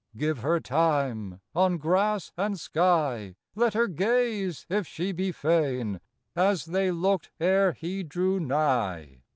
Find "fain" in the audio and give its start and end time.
5.31-6.01